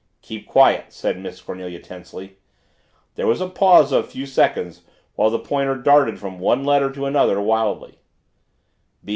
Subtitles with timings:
[0.23, 2.37] "Keep quiet!" said Miss Cornelia tensely.
[3.13, 4.81] There was a pause of a few seconds
[5.13, 7.99] while the pointer darted from one letter to another wildly.